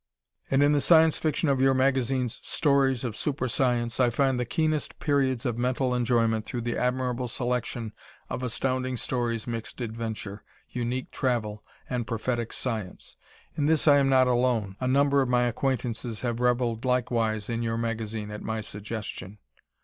And 0.49 0.63
in 0.63 0.71
the 0.71 0.81
Science 0.81 1.19
Fiction 1.19 1.47
of 1.47 1.61
your 1.61 1.75
magazine's 1.75 2.39
stories 2.41 3.03
of 3.03 3.15
super 3.15 3.47
science, 3.47 3.99
I 3.99 4.09
find 4.09 4.39
the 4.39 4.45
keenest 4.45 4.97
periods 4.99 5.45
of 5.45 5.59
mental 5.59 5.93
enjoyment 5.93 6.43
through 6.47 6.61
the 6.61 6.75
admirable 6.75 7.27
selection 7.27 7.93
of 8.27 8.41
Astounding 8.41 8.97
Stories' 8.97 9.45
mixed 9.45 9.79
adventure, 9.79 10.43
unique 10.71 11.11
travel 11.11 11.63
and 11.87 12.07
prophetic 12.07 12.51
science. 12.51 13.15
In 13.55 13.67
this 13.67 13.87
I 13.87 13.99
am 13.99 14.09
not 14.09 14.25
alone 14.25 14.75
a 14.79 14.87
number 14.87 15.21
of 15.21 15.29
my 15.29 15.43
acquaintances 15.43 16.21
have 16.21 16.39
reveled 16.39 16.83
likewise 16.83 17.47
in 17.47 17.61
your 17.61 17.77
magazine 17.77 18.31
at 18.31 18.41
my 18.41 18.61
suggestion. 18.61 19.37